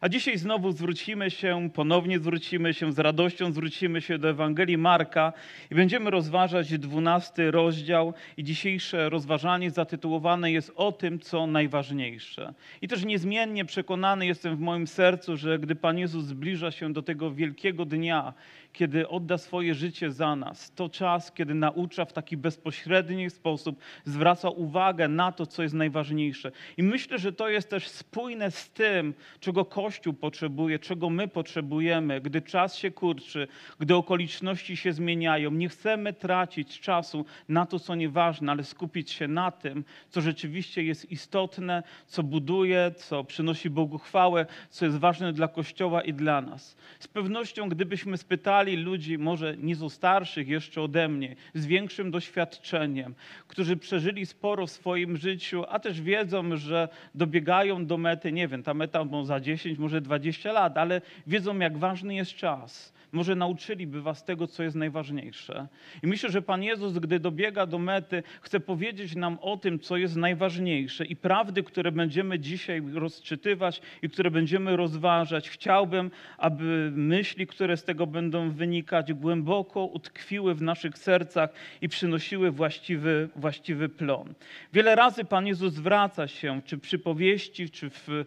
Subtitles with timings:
[0.00, 5.32] A dzisiaj znowu zwrócimy się, ponownie zwrócimy się, z radością zwrócimy się do Ewangelii Marka
[5.70, 12.54] i będziemy rozważać dwunasty rozdział i dzisiejsze rozważanie zatytułowane jest o tym, co najważniejsze.
[12.82, 17.02] I też niezmiennie przekonany jestem w moim sercu, że gdy Pan Jezus zbliża się do
[17.02, 18.32] tego wielkiego dnia,
[18.72, 24.50] kiedy odda swoje życie za nas, to czas, kiedy naucza w taki bezpośredni sposób, zwraca
[24.50, 26.52] uwagę na to, co jest najważniejsze.
[26.76, 32.20] I myślę, że to jest też spójne z tym, czego Kościół potrzebuje, czego my potrzebujemy,
[32.20, 35.50] gdy czas się kurczy, gdy okoliczności się zmieniają.
[35.50, 40.82] Nie chcemy tracić czasu na to, co nieważne, ale skupić się na tym, co rzeczywiście
[40.82, 46.40] jest istotne, co buduje, co przynosi Bogu chwałę, co jest ważne dla Kościoła i dla
[46.40, 46.76] nas.
[46.98, 53.14] Z pewnością, gdybyśmy spytali ludzi, może nieco starszych jeszcze ode mnie, z większym doświadczeniem,
[53.48, 58.62] którzy przeżyli sporo w swoim życiu, a też wiedzą, że dobiegają do mety, nie wiem,
[58.62, 62.92] ta meta może za 10, może 20 lat, ale wiedzą, jak ważny jest czas.
[63.12, 65.68] Może nauczyliby was tego, co jest najważniejsze.
[66.02, 69.96] I myślę, że Pan Jezus, gdy dobiega do mety, chce powiedzieć nam o tym, co
[69.96, 75.50] jest najważniejsze i prawdy, które będziemy dzisiaj rozczytywać i które będziemy rozważać.
[75.50, 81.50] Chciałbym, aby myśli, które z tego będą wynikać, głęboko utkwiły w naszych sercach
[81.80, 84.34] i przynosiły właściwy, właściwy plon.
[84.72, 88.24] Wiele razy Pan Jezus zwraca się, czy przy powieści, czy w,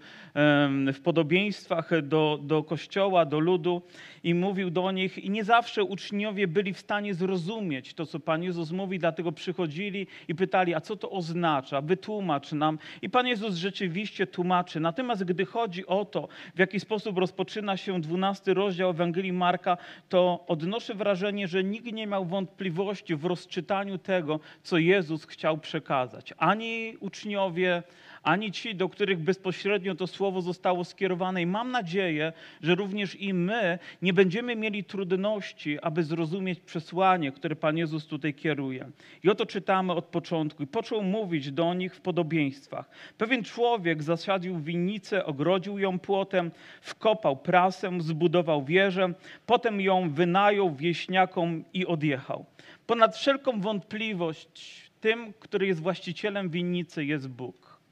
[0.93, 3.81] w podobieństwach do, do Kościoła, do ludu
[4.23, 8.43] i mówił do nich i nie zawsze uczniowie byli w stanie zrozumieć to, co Pan
[8.43, 11.81] Jezus mówi, dlatego przychodzili i pytali, a co to oznacza?
[11.81, 12.79] Wytłumacz nam.
[13.01, 14.79] I Pan Jezus rzeczywiście tłumaczy.
[14.79, 19.77] Natomiast gdy chodzi o to, w jaki sposób rozpoczyna się 12 rozdział Ewangelii Marka,
[20.09, 26.33] to odnoszę wrażenie, że nikt nie miał wątpliwości w rozczytaniu tego, co Jezus chciał przekazać.
[26.37, 27.83] Ani uczniowie,
[28.23, 31.41] ani ci, do których bezpośrednio to słowo zostało skierowane.
[31.41, 37.55] I mam nadzieję, że również i my nie będziemy mieli trudności, aby zrozumieć przesłanie, które
[37.55, 38.89] Pan Jezus tutaj kieruje.
[39.23, 40.63] I oto czytamy od początku.
[40.63, 42.89] I począł mówić do nich w podobieństwach.
[43.17, 46.51] Pewien człowiek zasadził winnicę, ogrodził ją płotem,
[46.81, 49.13] wkopał prasę, zbudował wieżę,
[49.45, 52.45] potem ją wynajął wieśniakom i odjechał.
[52.87, 57.82] Ponad wszelką wątpliwość tym, który jest właścicielem winnicy, jest Bóg.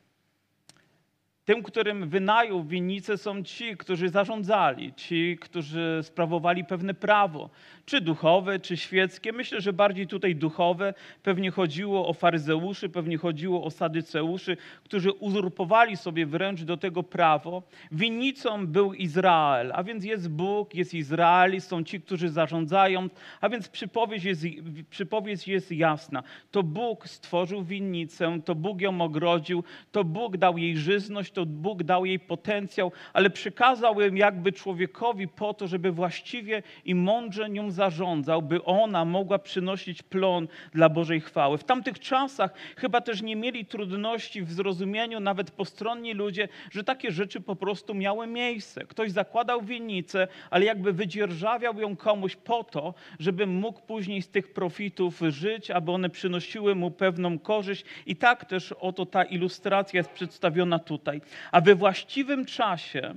[1.46, 7.50] Tym, którym wynajął winnicę, są ci, którzy zarządzali, ci, którzy sprawowali pewne prawo,
[7.86, 9.34] czy duchowe, czy świeckie.
[9.34, 10.94] Myślę, że bardziej tutaj duchowe.
[11.24, 17.64] Pewnie chodziło o faryzeuszy, pewnie chodziło o sadyceuszy, którzy uzurpowali sobie wręcz do tego prawo.
[17.92, 23.10] Winnicą był Izrael, a więc jest Bóg, jest Izrael, są ci, którzy zarządzają,
[23.42, 24.46] a więc przypowieść jest,
[24.90, 26.24] przypowieść jest jasna.
[26.52, 31.84] To Bóg stworzył winnicę, to Bóg ją ogrodził, to Bóg dał jej żyzność, to Bóg
[31.84, 37.72] dał jej potencjał, ale przekazał ją jakby człowiekowi po to, żeby właściwie i mądrze nią
[37.72, 41.58] zarządzał, by ona mogła przynosić plon dla Bożej chwały.
[41.58, 47.12] W tamtych czasach chyba też nie mieli trudności w zrozumieniu, nawet postronni ludzie, że takie
[47.12, 48.86] rzeczy po prostu miały miejsce.
[48.86, 54.54] Ktoś zakładał winnicę, ale jakby wydzierżawiał ją komuś po to, żeby mógł później z tych
[54.54, 57.86] profitów żyć, aby one przynosiły mu pewną korzyść.
[58.06, 61.21] I tak też oto ta ilustracja jest przedstawiona tutaj.
[61.52, 63.16] A we właściwym czasie,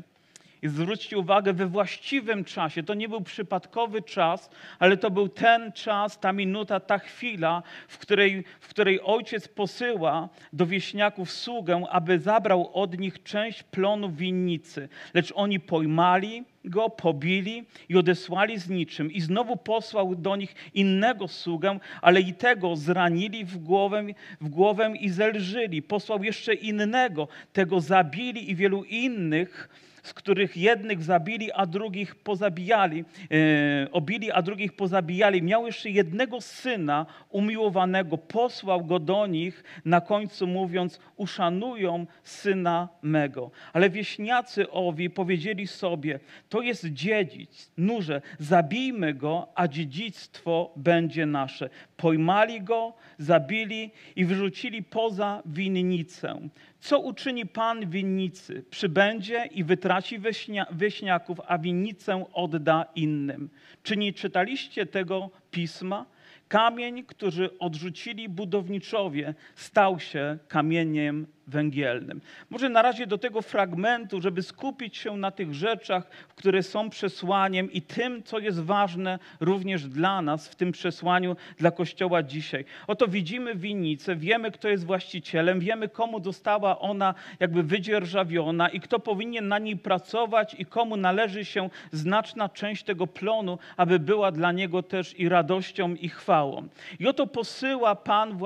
[0.63, 5.73] i zwróćcie uwagę, we właściwym czasie, to nie był przypadkowy czas, ale to był ten
[5.73, 12.19] czas, ta minuta, ta chwila, w której, w której ojciec posyła do wieśniaków sługę, aby
[12.19, 14.89] zabrał od nich część plonu winnicy.
[15.15, 19.13] Lecz oni pojmali go, pobili i odesłali z niczym.
[19.13, 24.05] I znowu posłał do nich innego sługę, ale i tego zranili w głowę,
[24.41, 25.83] w głowę i zelżyli.
[25.83, 29.69] Posłał jeszcze innego, tego zabili i wielu innych
[30.05, 35.43] z których jednych zabili, a drugich pozabijali, e, obili, a drugich pozabijali.
[35.43, 43.51] Miał jeszcze jednego syna umiłowanego, posłał go do nich, na końcu mówiąc, uszanują syna mego.
[43.73, 51.71] Ale wieśniacy owi powiedzieli sobie, to jest dziedzic, nurze, zabijmy go, a dziedzictwo będzie nasze.
[51.97, 56.49] Pojmali go, zabili i wyrzucili poza winnicę.
[56.85, 58.65] Co uczyni Pan winnicy?
[58.71, 63.51] Przybędzie i wytraci wyśnia, wyśniaków, a winnicę odda innym.
[63.83, 66.07] Czy nie czytaliście tego pisma?
[66.49, 72.21] Kamień, który odrzucili budowniczowie, stał się kamieniem węgielnym.
[72.51, 77.73] Może na razie do tego fragmentu, żeby skupić się na tych rzeczach, które są przesłaniem
[77.73, 82.65] i tym, co jest ważne również dla nas w tym przesłaniu dla Kościoła dzisiaj.
[82.87, 88.99] Oto widzimy winnicę, wiemy, kto jest właścicielem, wiemy, komu została ona jakby wydzierżawiona i kto
[88.99, 94.53] powinien na niej pracować i komu należy się znaczna część tego plonu, aby była dla
[94.53, 96.69] niego też i radością, i chwałą.
[96.99, 98.39] I oto posyła Pan,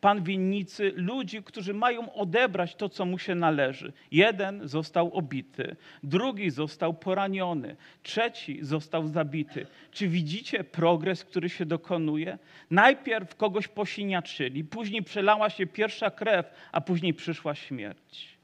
[0.00, 2.45] Pan winnicy ludzi, którzy mają odebrać
[2.76, 3.92] to, co mu się należy.
[4.10, 9.66] Jeden został obity, drugi został poraniony, trzeci został zabity.
[9.90, 12.38] Czy widzicie progres, który się dokonuje?
[12.70, 18.35] Najpierw kogoś posiniaczyli, później przelała się pierwsza krew, a później przyszła śmierć.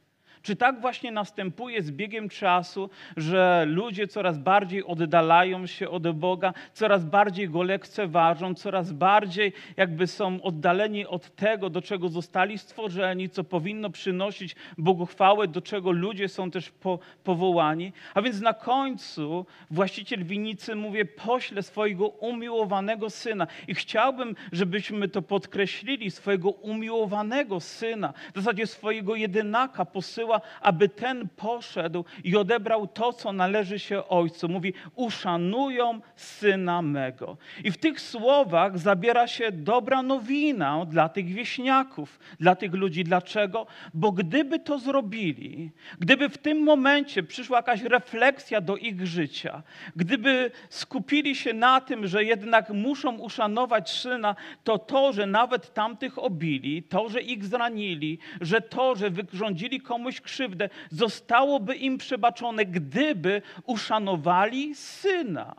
[0.42, 6.54] Czy tak właśnie następuje z biegiem czasu, że ludzie coraz bardziej oddalają się od Boga,
[6.72, 13.28] coraz bardziej Go lekceważą, coraz bardziej jakby są oddaleni od tego, do czego zostali stworzeni,
[13.28, 17.92] co powinno przynosić Bogu chwałę, do czego ludzie są też po, powołani?
[18.14, 23.46] A więc na końcu właściciel winnicy mówi, pośle swojego umiłowanego syna.
[23.68, 31.28] I chciałbym, żebyśmy to podkreślili, swojego umiłowanego syna, w zasadzie swojego jedynaka posyła aby ten
[31.36, 34.48] poszedł i odebrał to, co należy się ojcu.
[34.48, 37.36] Mówi: Uszanują syna mego.
[37.64, 43.04] I w tych słowach zabiera się dobra nowina dla tych wieśniaków, dla tych ludzi.
[43.04, 43.66] Dlaczego?
[43.94, 49.62] Bo gdyby to zrobili, gdyby w tym momencie przyszła jakaś refleksja do ich życia,
[49.96, 56.18] gdyby skupili się na tym, że jednak muszą uszanować syna, to to, że nawet tamtych
[56.18, 63.42] obili, to, że ich zranili, że to, że wyrządzili komuś krzywdę, zostałoby im przebaczone, gdyby
[63.66, 65.54] uszanowali syna.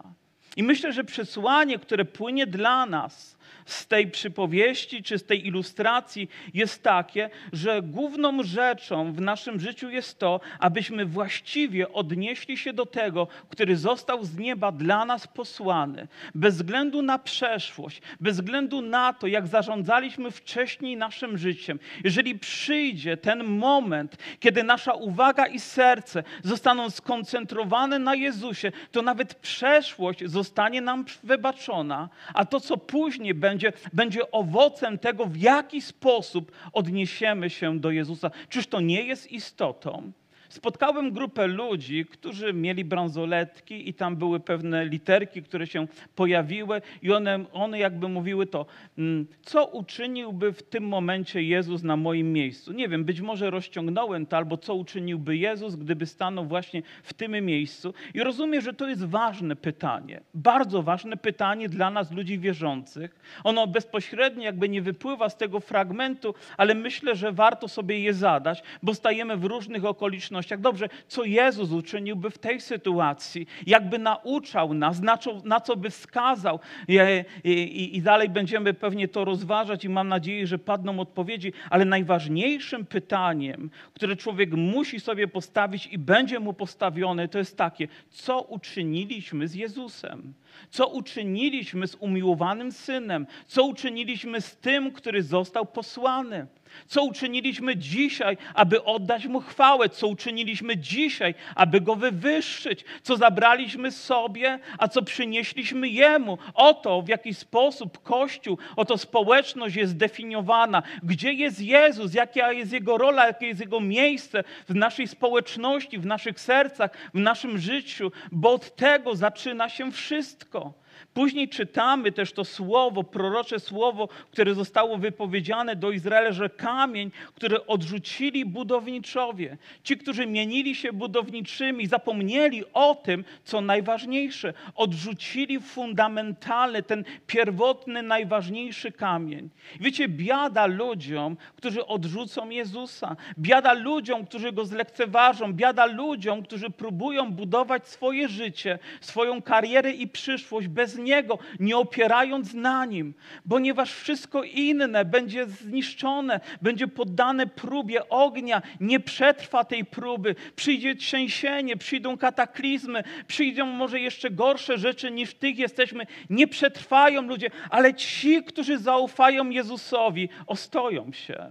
[0.56, 6.30] I myślę, że przesłanie, które płynie dla nas z tej przypowieści czy z tej ilustracji
[6.54, 12.86] jest takie, że główną rzeczą w naszym życiu jest to, abyśmy właściwie odnieśli się do
[12.86, 19.14] tego, który został z nieba dla nas posłany, bez względu na przeszłość, bez względu na
[19.14, 21.80] to, jak zarządzaliśmy wcześniej naszym życiem.
[22.04, 29.36] Jeżeli przyjdzie ten moment, kiedy nasza uwaga i serce zostaną skoncentrowane na Jezusie, to nawet
[29.36, 35.82] przeszłość zostanie nam wybaczona, a to, co później będzie, będzie, będzie owocem tego, w jaki
[35.82, 38.32] sposób odniesiemy się do Jezusa.
[38.50, 40.12] Czyż to nie jest istotą?
[40.54, 47.12] Spotkałem grupę ludzi, którzy mieli bransoletki i tam były pewne literki, które się pojawiły i
[47.12, 48.66] one, one jakby mówiły to,
[48.98, 52.74] mm, co uczyniłby w tym momencie Jezus na moim miejscu.
[52.74, 57.46] Nie wiem, być może rozciągnąłem to, albo co uczyniłby Jezus, gdyby stanął właśnie w tym
[57.46, 57.94] miejscu.
[58.14, 63.16] I rozumiem, że to jest ważne pytanie, bardzo ważne pytanie dla nas, ludzi wierzących.
[63.44, 68.64] Ono bezpośrednio jakby nie wypływa z tego fragmentu, ale myślę, że warto sobie je zadać,
[68.84, 73.48] bo stajemy w różnych okolicznościach jak Dobrze, co Jezus uczyniłby w tej sytuacji?
[73.68, 76.60] Jakby nauczał nas, na co, na co by wskazał?
[76.88, 77.00] I,
[77.44, 81.54] i, I dalej będziemy pewnie to rozważać i mam nadzieję, że padną odpowiedzi.
[81.70, 87.88] Ale najważniejszym pytaniem, które człowiek musi sobie postawić i będzie mu postawione, to jest takie,
[88.10, 90.34] co uczyniliśmy z Jezusem?
[90.70, 93.28] Co uczyniliśmy z umiłowanym Synem?
[93.48, 96.48] Co uczyniliśmy z tym, który został posłany?
[96.88, 99.90] Co uczyniliśmy dzisiaj, aby oddać Mu chwałę?
[99.90, 102.86] Co uczyniliśmy dzisiaj, aby Go wywyższyć?
[103.02, 106.38] Co zabraliśmy sobie, a co przynieśliśmy Jemu?
[106.54, 110.84] Oto w jaki sposób Kościół, oto społeczność jest zdefiniowana.
[111.04, 112.14] Gdzie jest Jezus?
[112.14, 113.28] Jaka jest Jego rola?
[113.28, 118.12] Jakie jest Jego miejsce w naszej społeczności, w naszych sercach, w naszym życiu?
[118.32, 120.83] Bo od tego zaczyna się wszystko.
[121.14, 127.66] Później czytamy też to słowo, prorocze słowo, które zostało wypowiedziane do Izraela, że kamień, który
[127.66, 137.04] odrzucili budowniczowie, ci, którzy mienili się budowniczymi, zapomnieli o tym, co najważniejsze, odrzucili fundamentalny, ten
[137.28, 139.50] pierwotny, najważniejszy kamień.
[139.80, 147.32] Wiecie, biada ludziom, którzy odrzucą Jezusa, biada ludziom, którzy go zlekceważą, biada ludziom, którzy próbują
[147.32, 153.14] budować swoje życie, swoją karierę i przyszłość bez Niego, nie opierając na Nim,
[153.50, 161.78] ponieważ wszystko inne będzie zniszczone, będzie poddane próbie ognia, nie przetrwa tej próby, przyjdzie trzęsienie,
[161.78, 166.06] przyjdą kataklizmy, przyjdą może jeszcze gorsze rzeczy niż tych jesteśmy.
[166.30, 171.50] Nie przetrwają ludzie, ale ci, którzy zaufają Jezusowi, ostoją się.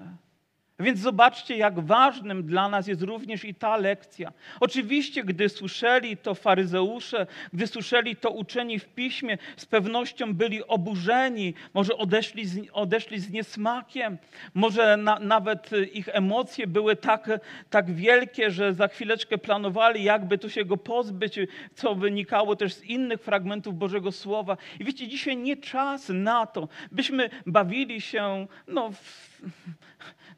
[0.83, 4.33] Więc zobaczcie, jak ważnym dla nas jest również i ta lekcja.
[4.61, 11.55] Oczywiście, gdy słyszeli to faryzeusze, gdy słyszeli to uczeni w piśmie, z pewnością byli oburzeni,
[11.75, 14.19] może odeszli z, odeszli z niesmakiem,
[14.55, 17.31] może na, nawet ich emocje były tak,
[17.71, 21.39] tak wielkie, że za chwileczkę planowali, jakby tu się go pozbyć,
[21.75, 24.57] co wynikało też z innych fragmentów Bożego Słowa.
[24.81, 29.33] I wiecie, dzisiaj nie czas na to, byśmy bawili się no, w,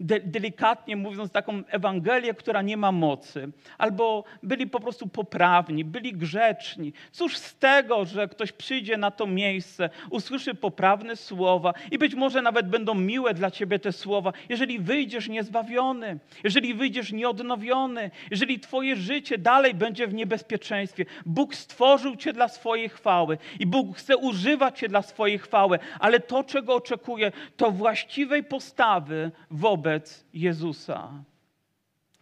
[0.01, 3.49] de, delikatnie mówiąc, taką Ewangelię, która nie ma mocy,
[3.79, 6.93] albo byli po prostu poprawni, byli grzeczni.
[7.13, 12.43] Cóż z tego, że ktoś przyjdzie na to miejsce, usłyszy poprawne słowa i być może
[12.43, 18.97] nawet będą miłe dla ciebie te słowa, jeżeli wyjdziesz niezbawiony, jeżeli wyjdziesz nieodnowiony, jeżeli twoje
[18.97, 21.05] życie dalej będzie w niebezpieczeństwie.
[21.27, 26.21] Bóg stworzył cię dla swojej chwały i Bóg chce używać cię dla swojej chwały, ale
[26.21, 31.25] to, czego oczekuje, to właściwej postawy wobec wobec Jezusa,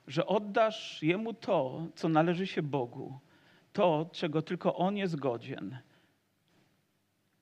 [0.07, 3.19] że oddasz Jemu to, co należy się Bogu,
[3.73, 5.79] to, czego tylko On jest godzien.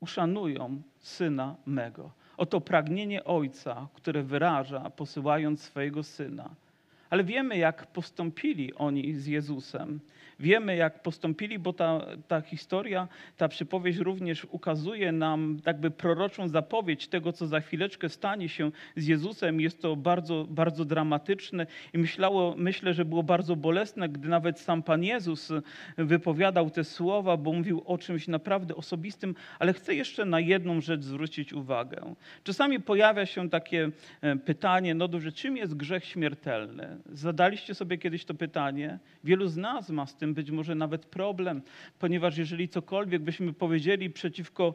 [0.01, 2.13] Uszanują Syna mego.
[2.37, 6.55] Oto pragnienie Ojca, które wyraża, posyłając swojego Syna.
[7.11, 10.01] Ale wiemy, jak postąpili oni z Jezusem.
[10.41, 17.09] Wiemy, jak postąpili, bo ta, ta historia, ta przypowieść również ukazuje nam jakby proroczą zapowiedź
[17.09, 19.61] tego, co za chwileczkę stanie się z Jezusem.
[19.61, 24.83] Jest to bardzo, bardzo dramatyczne i myślało, myślę, że było bardzo bolesne, gdy nawet sam
[24.83, 25.53] Pan Jezus
[25.99, 31.03] wypowiadał te słowa, bo mówił o czymś naprawdę osobistym, ale chcę jeszcze na jedną rzecz
[31.03, 32.15] zwrócić uwagę.
[32.45, 36.97] Czasami pojawia się takie e, pytanie, no dobrze, czym jest grzech śmiertelny?
[37.13, 38.99] Zadaliście sobie kiedyś to pytanie?
[39.25, 41.63] Wielu z nas ma z tym być może nawet problem,
[41.99, 44.75] ponieważ jeżeli cokolwiek byśmy powiedzieli przeciwko,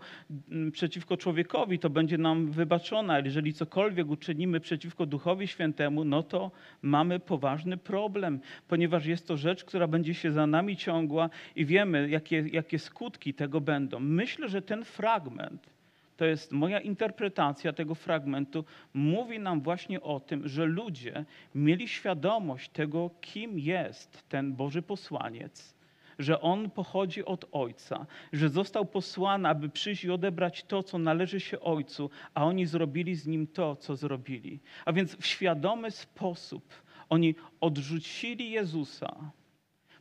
[0.51, 6.23] mm, przeciwko człowiekowi, to będzie nam wybaczone, ale jeżeli cokolwiek uczynimy przeciwko Duchowi Świętemu, no
[6.23, 11.65] to mamy poważny problem, ponieważ jest to rzecz, która będzie się za nami ciągła i
[11.65, 13.99] wiemy, jakie, jakie skutki tego będą.
[13.99, 15.74] Myślę, że ten fragment,
[16.17, 22.69] to jest moja interpretacja tego fragmentu, mówi nam właśnie o tym, że ludzie mieli świadomość
[22.69, 25.75] tego, kim jest ten Boży posłaniec,
[26.19, 31.39] że on pochodzi od Ojca, że został posłany, aby przyjść i odebrać to, co należy
[31.39, 34.59] się Ojcu, a oni zrobili z nim to, co zrobili.
[34.85, 36.73] A więc w świadomy sposób
[37.09, 39.31] oni odrzucili Jezusa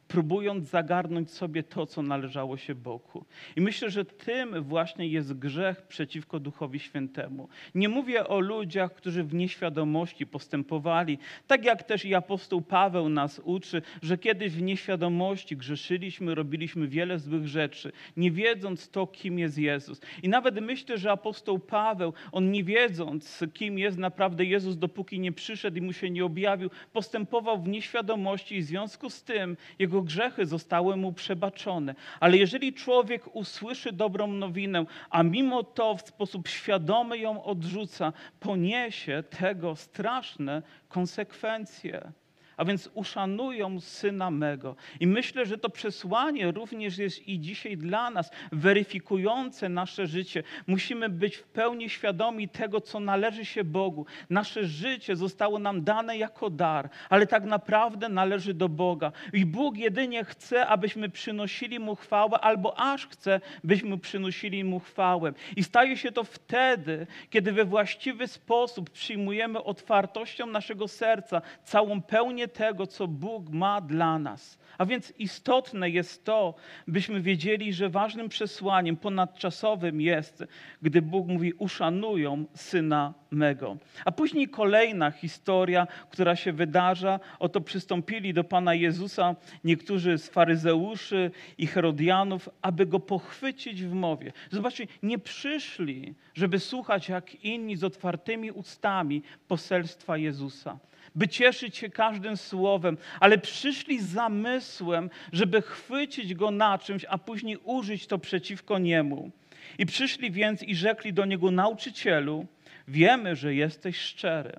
[0.09, 3.25] próbując zagarnąć sobie to, co należało się Bogu.
[3.57, 7.49] I myślę, że tym właśnie jest grzech przeciwko Duchowi Świętemu.
[7.75, 13.41] Nie mówię o ludziach, którzy w nieświadomości postępowali, tak jak też i apostoł Paweł nas
[13.45, 19.59] uczy, że kiedyś w nieświadomości grzeszyliśmy, robiliśmy wiele złych rzeczy, nie wiedząc to, kim jest
[19.59, 20.01] Jezus.
[20.23, 25.33] I nawet myślę, że apostoł Paweł, on nie wiedząc, kim jest naprawdę Jezus, dopóki nie
[25.33, 29.94] przyszedł i mu się nie objawił, postępował w nieświadomości i w związku z tym jego
[30.03, 31.95] grzechy zostały mu przebaczone.
[32.21, 39.23] Ale jeżeli człowiek usłyszy dobrą nowinę, a mimo to w sposób świadomy ją odrzuca, poniesie
[39.31, 42.13] tego straszne konsekwencje
[42.57, 44.77] a więc uszanują syna mego.
[45.01, 50.43] I myślę, że to przesłanie również jest i dzisiaj dla nas, weryfikujące nasze życie.
[50.67, 54.07] Musimy być w pełni świadomi tego, co należy się Bogu.
[54.31, 59.13] Nasze życie zostało nam dane jako dar, ale tak naprawdę należy do Boga.
[59.33, 65.33] I Bóg jedynie chce, abyśmy przynosili Mu chwałę, albo aż chce, byśmy przynosili Mu chwałę.
[65.57, 72.44] I staje się to wtedy, kiedy we właściwy sposób przyjmujemy otwartością naszego serca całą pełnię
[72.49, 74.59] tego, co Bóg ma dla nas.
[74.79, 76.55] A więc istotne jest to,
[76.89, 80.45] byśmy wiedzieli, że ważnym przesłaniem ponadczasowym jest,
[80.83, 83.77] gdy Bóg mówi: Uszanują syna mego.
[84.05, 87.21] A później kolejna historia, która się wydarza.
[87.39, 94.33] Oto przystąpili do Pana Jezusa niektórzy z faryzeuszy i herodianów, aby go pochwycić w mowie.
[94.51, 100.79] Zobaczcie, nie przyszli, żeby słuchać jak inni z otwartymi ustami poselstwa Jezusa
[101.15, 107.19] by cieszyć się każdym słowem, ale przyszli z zamysłem, żeby chwycić go na czymś, a
[107.19, 109.31] później użyć to przeciwko niemu.
[109.79, 112.47] I przyszli więc i rzekli do niego, nauczycielu,
[112.89, 114.53] wiemy, że jesteś szczery.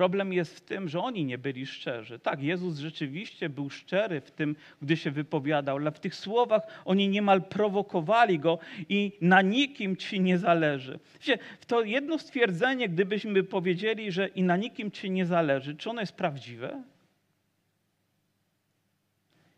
[0.00, 2.18] Problem jest w tym, że oni nie byli szczerzy.
[2.18, 7.08] Tak, Jezus rzeczywiście był szczery w tym, gdy się wypowiadał, ale w tych słowach oni
[7.08, 10.98] niemal prowokowali go i na nikim ci nie zależy.
[11.14, 16.00] Wiecie, to jedno stwierdzenie, gdybyśmy powiedzieli, że i na nikim ci nie zależy, czy ono
[16.00, 16.82] jest prawdziwe?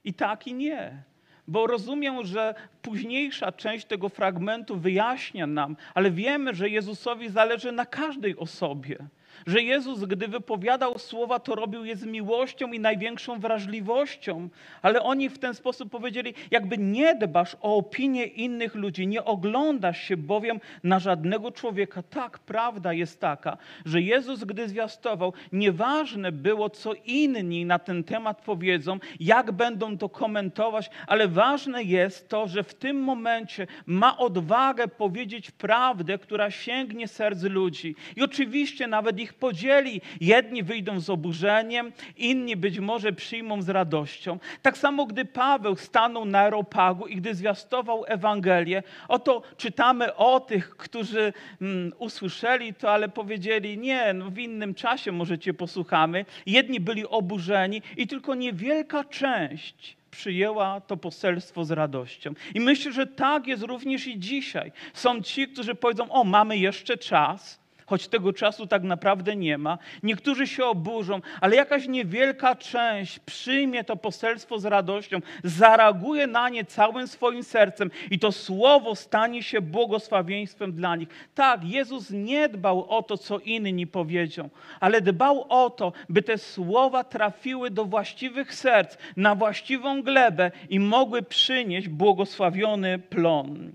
[0.04, 1.02] I tak, i nie.
[1.48, 7.86] Bo rozumiem, że późniejsza część tego fragmentu wyjaśnia nam, ale wiemy, że Jezusowi zależy na
[7.86, 8.98] każdej osobie
[9.46, 14.48] Że Jezus, gdy wypowiadał słowa, to robił je z miłością i największą wrażliwością,
[14.82, 20.02] ale oni w ten sposób powiedzieli: jakby nie dbasz o opinię innych ludzi, nie oglądasz
[20.02, 22.02] się bowiem na żadnego człowieka.
[22.02, 28.42] Tak, prawda jest taka, że Jezus, gdy zwiastował, nieważne było, co inni na ten temat
[28.42, 34.88] powiedzą, jak będą to komentować, ale ważne jest to, że w tym momencie ma odwagę
[34.88, 37.96] powiedzieć prawdę, która sięgnie serc ludzi.
[38.16, 40.00] I oczywiście nawet ich podzieli.
[40.20, 44.38] Jedni wyjdą z oburzeniem, inni być może przyjmą z radością.
[44.62, 50.76] Tak samo, gdy Paweł stanął na Aeropagu i gdy zwiastował Ewangelię, oto czytamy o tych,
[50.76, 56.24] którzy mm, usłyszeli to, ale powiedzieli, nie, no w innym czasie może cię posłuchamy.
[56.46, 62.34] Jedni byli oburzeni i tylko niewielka część przyjęła to poselstwo z radością.
[62.54, 64.72] I myślę, że tak jest również i dzisiaj.
[64.94, 69.78] Są ci, którzy powiedzą: O, mamy jeszcze czas, choć tego czasu tak naprawdę nie ma.
[70.02, 76.64] Niektórzy się oburzą, ale jakaś niewielka część przyjmie to poselstwo z radością, zareaguje na nie
[76.64, 81.08] całym swoim sercem i to słowo stanie się błogosławieństwem dla nich.
[81.34, 86.38] Tak, Jezus nie dbał o to, co inni powiedzą, ale dbał o to, by te
[86.38, 93.72] słowa trafiły do właściwych serc, na właściwą glebę i mogły przynieść błogosławiony plon.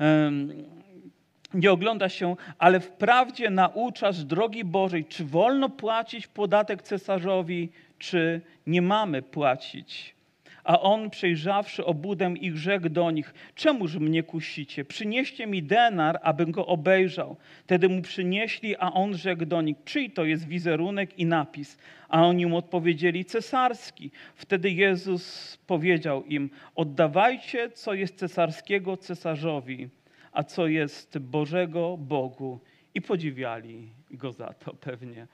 [0.00, 0.77] Um,
[1.54, 8.82] nie ogląda się, ale wprawdzie nauczasz drogi Bożej, czy wolno płacić podatek cesarzowi, czy nie
[8.82, 10.14] mamy płacić.
[10.64, 14.84] A on, przejrzawszy obudę ich, rzekł do nich, czemuż mnie kusicie?
[14.84, 17.36] Przynieście mi denar, abym go obejrzał.
[17.64, 21.78] Wtedy mu przynieśli, a on rzekł do nich, czyj to jest wizerunek i napis?
[22.08, 24.10] A oni mu odpowiedzieli, cesarski.
[24.34, 29.88] Wtedy Jezus powiedział im, oddawajcie, co jest cesarskiego cesarzowi
[30.38, 32.60] a co jest Bożego Bogu
[32.94, 35.26] i podziwiali go za to pewnie.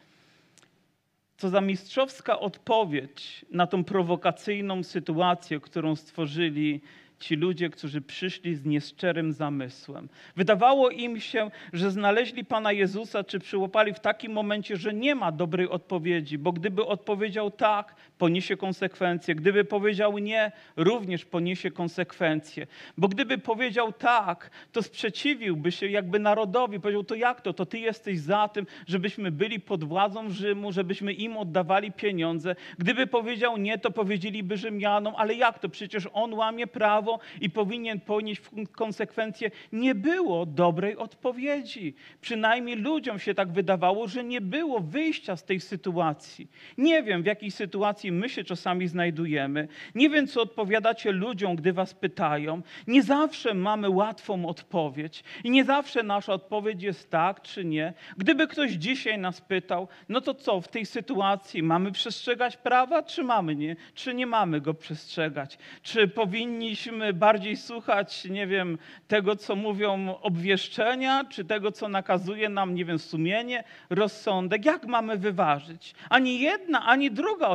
[1.37, 6.81] Co za mistrzowska odpowiedź na tą prowokacyjną sytuację, którą stworzyli
[7.21, 10.09] ci ludzie, którzy przyszli z nieszczerym zamysłem.
[10.37, 15.33] Wydawało im się, że znaleźli Pana Jezusa, czy przyłapali w takim momencie, że nie ma
[15.33, 19.35] dobrej odpowiedzi, bo gdyby odpowiedział tak, poniesie konsekwencje.
[19.35, 22.67] Gdyby powiedział nie, również poniesie konsekwencje.
[22.99, 26.81] Bo gdyby powiedział tak, to sprzeciwiłby się jakby narodowi.
[26.81, 27.53] Powiedział, to jak to?
[27.53, 32.57] To ty jesteś za tym, żebyśmy byli pod władzą Rzymu, żebyśmy im oddawali pieniądze.
[32.79, 35.69] Gdyby powiedział nie, to powiedzieliby Rzymianom, ale jak to?
[35.69, 38.41] Przecież on łamie prawo i powinien ponieść
[38.73, 39.51] konsekwencje.
[39.73, 41.95] Nie było dobrej odpowiedzi.
[42.21, 46.49] Przynajmniej ludziom się tak wydawało, że nie było wyjścia z tej sytuacji.
[46.79, 49.69] Nie wiem, w jakiej sytuacji my się czasami znajdujemy.
[49.95, 52.63] Nie wiem, co odpowiadacie ludziom, gdy was pytają.
[52.87, 57.93] Nie zawsze mamy łatwą odpowiedź i nie zawsze nasza odpowiedź jest tak czy nie.
[58.17, 61.63] Gdyby ktoś dzisiaj nas pytał, no to co w tej sytuacji?
[61.63, 63.77] Mamy przestrzegać prawa, czy mamy nie?
[63.95, 65.59] Czy nie mamy go przestrzegać?
[65.83, 72.75] Czy powinniśmy bardziej słuchać, nie wiem, tego, co mówią obwieszczenia, czy tego, co nakazuje nam,
[72.75, 74.65] nie wiem, sumienie, rozsądek?
[74.65, 75.95] Jak mamy wyważyć?
[76.11, 77.49] Ani jedna, ani druga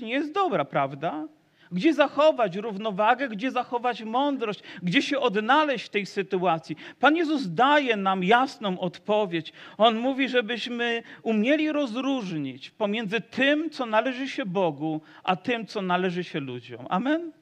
[0.00, 1.26] nie jest dobra, prawda?
[1.72, 6.76] Gdzie zachować równowagę, gdzie zachować mądrość, gdzie się odnaleźć w tej sytuacji?
[7.00, 9.52] Pan Jezus daje nam jasną odpowiedź.
[9.78, 16.24] On mówi, żebyśmy umieli rozróżnić pomiędzy tym, co należy się Bogu, a tym, co należy
[16.24, 16.86] się ludziom.
[16.88, 17.32] Amen?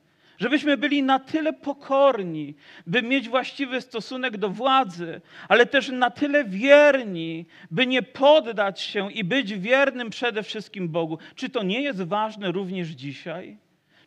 [0.42, 2.54] Żebyśmy byli na tyle pokorni,
[2.86, 9.12] by mieć właściwy stosunek do władzy, ale też na tyle wierni, by nie poddać się
[9.12, 11.18] i być wiernym przede wszystkim Bogu.
[11.34, 13.56] Czy to nie jest ważne również dzisiaj?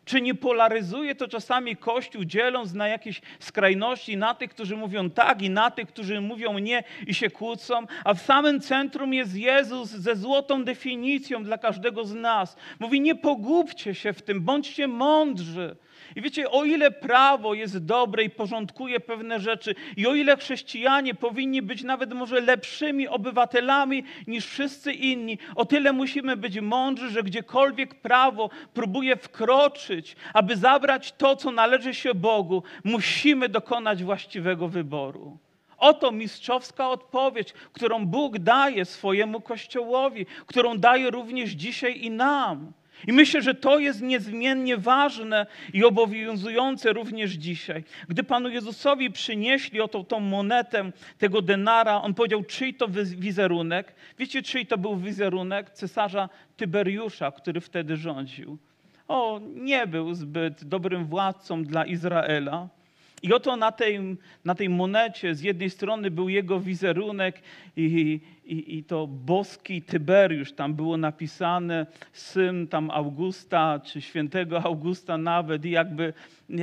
[0.04, 5.42] Czy nie polaryzuje to czasami Kościół, dzieląc na jakieś skrajności, na tych, którzy mówią tak
[5.42, 7.86] i na tych, którzy mówią nie i się kłócą?
[8.04, 12.56] A w samym centrum jest Jezus ze złotą definicją dla każdego z nas.
[12.78, 15.76] Mówi: Nie pogubcie się w tym, bądźcie mądrzy.
[16.16, 21.14] I wiecie, o ile prawo jest dobre i porządkuje pewne rzeczy, i o ile chrześcijanie
[21.14, 27.22] powinni być nawet może lepszymi obywatelami niż wszyscy inni, o tyle musimy być mądrzy, że
[27.22, 35.38] gdziekolwiek prawo próbuje wkroczyć, aby zabrać to, co należy się Bogu, musimy dokonać właściwego wyboru.
[35.78, 42.72] Oto mistrzowska odpowiedź, którą Bóg daje swojemu Kościołowi, którą daje również dzisiaj i nam.
[43.06, 47.84] I myślę, że to jest niezmiennie ważne i obowiązujące również dzisiaj.
[48.08, 53.94] Gdy Panu Jezusowi przynieśli oto tą monetę tego denara, on powiedział, czyj to wizerunek?
[54.18, 55.70] Wiecie, czyj to był wizerunek?
[55.70, 58.58] Cesarza Tyberiusza, który wtedy rządził.
[59.08, 62.68] O, nie był zbyt dobrym władcą dla Izraela.
[63.22, 64.00] I oto na tej,
[64.44, 67.42] na tej monecie z jednej strony był jego wizerunek
[67.76, 75.18] i, i, i to boski Tyberiusz, tam było napisane syn tam Augusta, czy świętego Augusta
[75.18, 76.12] nawet i jakby,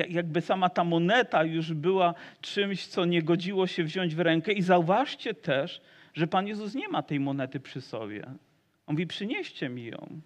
[0.10, 4.52] jakby sama ta moneta już była czymś, co nie godziło się wziąć w rękę.
[4.52, 5.82] I zauważcie też,
[6.14, 8.26] że Pan Jezus nie ma tej monety przy sobie.
[8.88, 10.22] On mówi, przynieście mi ją.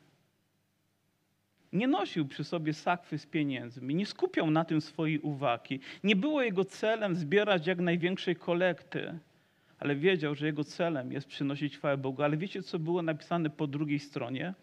[1.78, 5.80] Nie nosił przy sobie sakwy z pieniędzmi, nie skupiał na tym swojej uwagi.
[6.04, 9.20] Nie było jego celem zbierać jak największej kolekty,
[9.80, 12.24] ale wiedział, że jego celem jest przynosić chwałę Bogu.
[12.24, 14.54] Ale wiecie, co było napisane po drugiej stronie?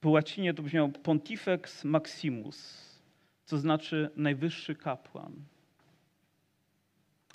[0.00, 2.88] Po łacinie to brzmiało Pontifex Maximus,
[3.44, 5.32] co znaczy najwyższy kapłan.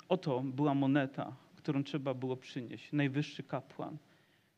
[0.08, 2.92] Oto była moneta, którą trzeba było przynieść.
[2.92, 3.96] Najwyższy kapłan.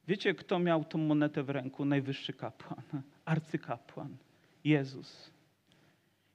[0.09, 1.85] Wiecie, kto miał tą monetę w ręku?
[1.85, 4.17] Najwyższy kapłan, arcykapłan,
[4.65, 5.31] Jezus.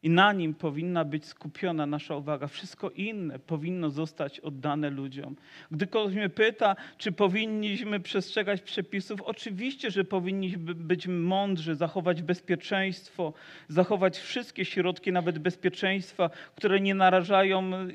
[0.03, 2.47] I na nim powinna być skupiona nasza uwaga.
[2.47, 5.35] Wszystko inne powinno zostać oddane ludziom.
[5.71, 13.33] Gdy ktoś mnie pyta, czy powinniśmy przestrzegać przepisów, oczywiście, że powinniśmy być mądrzy, zachować bezpieczeństwo,
[13.67, 17.93] zachować wszystkie środki, nawet bezpieczeństwa, które nie narażają y,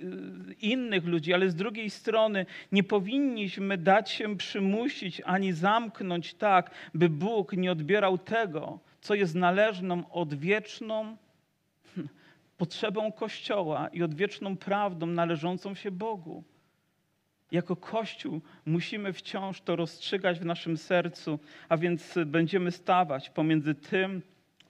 [0.60, 7.08] innych ludzi, ale z drugiej strony nie powinniśmy dać się przymusić ani zamknąć tak, by
[7.08, 11.16] Bóg nie odbierał tego, co jest należną, odwieczną
[12.58, 16.44] potrzebą Kościoła i odwieczną prawdą należącą się Bogu.
[17.52, 24.22] Jako Kościół musimy wciąż to rozstrzygać w naszym sercu, a więc będziemy stawać pomiędzy tym,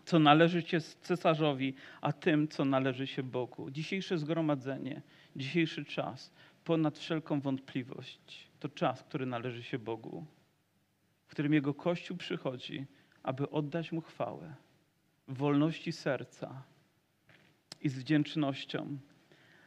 [0.05, 3.71] co należy się cesarzowi, a tym, co należy się Bogu.
[3.71, 5.03] Dzisiejsze zgromadzenie,
[5.37, 6.33] dzisiejszy czas,
[6.65, 10.27] ponad wszelką wątpliwość, to czas, który należy się Bogu,
[11.27, 12.87] w którym Jego Kościół przychodzi,
[13.23, 14.55] aby oddać Mu chwałę
[15.29, 16.63] wolności serca,
[17.87, 18.99] i z wdzięcznością.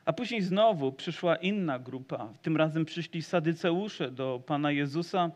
[0.05, 2.33] A później znowu przyszła inna grupa.
[2.41, 5.31] Tym razem przyszli sadyceusze do Pana Jezusa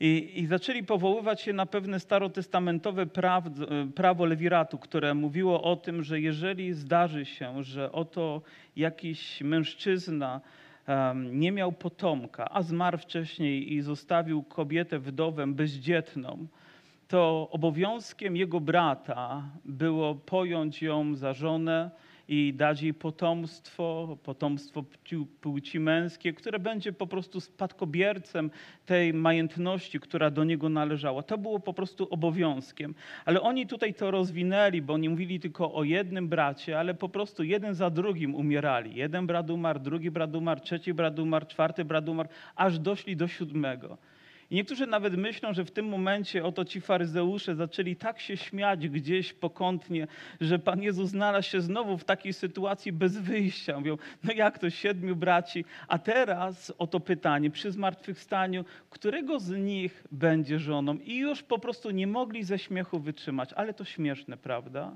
[0.00, 3.44] i, i zaczęli powoływać się na pewne starotestamentowe praw,
[3.94, 8.42] prawo lewiratu, które mówiło o tym, że jeżeli zdarzy się, że oto
[8.76, 10.40] jakiś mężczyzna
[11.14, 16.46] nie miał potomka, a zmarł wcześniej i zostawił kobietę wdowę bezdzietną,
[17.12, 21.90] to obowiązkiem jego brata było pojąć ją za żonę
[22.28, 24.84] i dać jej potomstwo, potomstwo
[25.40, 28.50] płci męskie, które będzie po prostu spadkobiercem
[28.86, 31.22] tej majętności, która do niego należała.
[31.22, 32.94] To było po prostu obowiązkiem.
[33.24, 37.42] Ale oni tutaj to rozwinęli, bo nie mówili tylko o jednym bracie, ale po prostu
[37.42, 38.94] jeden za drugim umierali.
[38.94, 43.28] Jeden brat umarł, drugi brat umarł, trzeci brat umarł, czwarty brat umarł, aż doszli do
[43.28, 43.98] siódmego.
[44.52, 48.88] I niektórzy nawet myślą, że w tym momencie oto ci faryzeusze zaczęli tak się śmiać
[48.88, 50.06] gdzieś pokątnie,
[50.40, 53.78] że Pan Jezus znalazł się znowu w takiej sytuacji bez wyjścia.
[53.78, 55.64] Mówią, no jak to, siedmiu braci?
[55.88, 60.94] A teraz oto pytanie, przy zmartwychwstaniu, którego z nich będzie żoną?
[60.94, 63.52] I już po prostu nie mogli ze śmiechu wytrzymać.
[63.52, 64.92] Ale to śmieszne, prawda?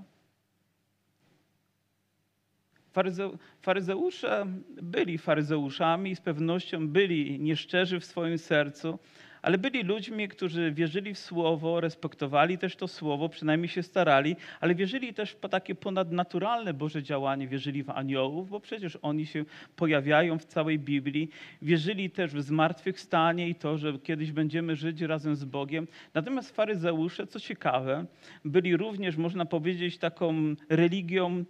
[3.62, 4.46] Faryzeusze
[4.82, 8.98] byli faryzeuszami, z pewnością byli nieszczerzy w swoim sercu,
[9.46, 14.74] ale byli ludźmi, którzy wierzyli w słowo, respektowali też to słowo, przynajmniej się starali, ale
[14.74, 19.44] wierzyli też w takie ponadnaturalne Boże działanie, wierzyli w aniołów, bo przecież oni się
[19.76, 21.28] pojawiają w całej Biblii.
[21.62, 25.88] Wierzyli też w zmartwychwstanie i to, że kiedyś będziemy żyć razem z Bogiem.
[26.14, 28.06] Natomiast faryzeusze, co ciekawe,
[28.44, 30.34] byli również, można powiedzieć, taką
[30.68, 31.44] religią,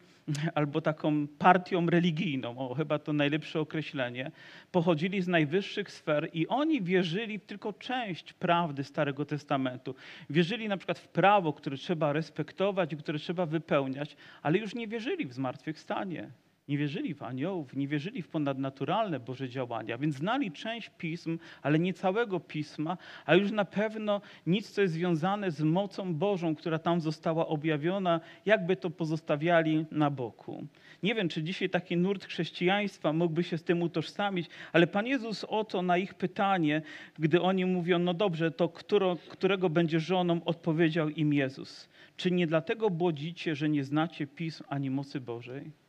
[0.55, 4.31] albo taką partią religijną, o, chyba to najlepsze określenie,
[4.73, 9.95] pochodzili z najwyższych sfer i oni wierzyli w tylko część prawdy Starego Testamentu.
[10.31, 14.89] Wierzyli na przykład w prawo, które trzeba respektować i które trzeba wypełniać, ale już nie
[14.89, 16.31] wierzyli w zmartwychwstanie.
[16.69, 21.79] Nie wierzyli w aniołów, nie wierzyli w ponadnaturalne Boże działania, więc znali część pism, ale
[21.79, 26.79] nie całego pisma, a już na pewno nic, co jest związane z mocą Bożą, która
[26.79, 30.67] tam została objawiona, jakby to pozostawiali na boku.
[31.03, 35.45] Nie wiem, czy dzisiaj taki nurt chrześcijaństwa mógłby się z tym utożsamić, ale Pan Jezus
[35.45, 36.83] oto na ich pytanie,
[37.19, 41.89] gdy oni mówią, no dobrze, to któro, którego będzie żoną, odpowiedział im Jezus.
[42.17, 45.86] Czy nie dlatego błodzicie, że nie znacie pism ani mocy Bożej?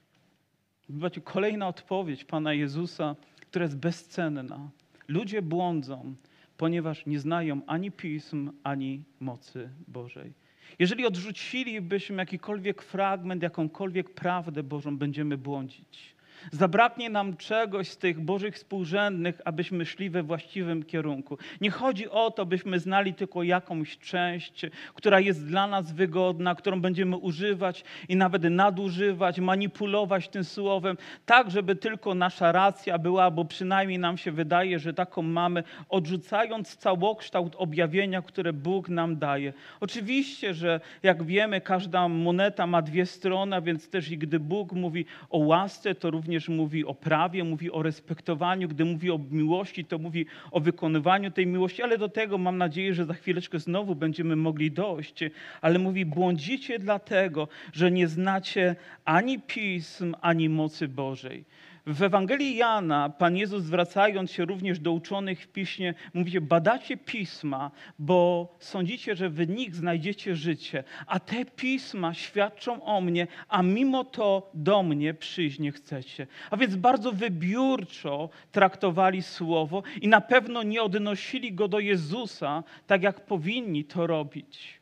[0.89, 4.69] Zobaczcie, kolejna odpowiedź Pana Jezusa, która jest bezcenna.
[5.07, 6.15] Ludzie błądzą,
[6.57, 10.33] ponieważ nie znają ani pism, ani mocy Bożej.
[10.79, 16.15] Jeżeli odrzucilibyśmy jakikolwiek fragment, jakąkolwiek prawdę Bożą, będziemy błądzić.
[16.51, 21.37] Zabraknie nam czegoś z tych Bożych współrzędnych, abyśmy szli we właściwym kierunku.
[21.61, 26.81] Nie chodzi o to, byśmy znali tylko jakąś część, która jest dla nas wygodna, którą
[26.81, 33.45] będziemy używać i nawet nadużywać, manipulować tym słowem, tak, żeby tylko nasza racja była, bo
[33.45, 39.53] przynajmniej nam się wydaje, że taką mamy, odrzucając całokształt objawienia, które Bóg nam daje.
[39.79, 45.05] Oczywiście, że jak wiemy, każda moneta ma dwie strony, więc też i gdy Bóg mówi
[45.29, 48.67] o łasce, to również mówi o prawie, mówi o respektowaniu.
[48.67, 52.93] Gdy mówi o miłości, to mówi o wykonywaniu tej miłości, ale do tego mam nadzieję,
[52.93, 55.19] że za chwileczkę znowu będziemy mogli dojść.
[55.61, 61.45] Ale mówi, błądzicie dlatego, że nie znacie ani pism, ani mocy Bożej.
[61.87, 67.71] W Ewangelii Jana Pan Jezus zwracając się również do uczonych w piśmie, mówi, badacie pisma,
[67.99, 74.03] bo sądzicie, że w nich znajdziecie życie, a te pisma świadczą o mnie, a mimo
[74.03, 76.27] to do mnie przyjść nie chcecie.
[76.51, 83.03] A więc bardzo wybiórczo traktowali słowo i na pewno nie odnosili go do Jezusa, tak
[83.03, 84.79] jak powinni to robić.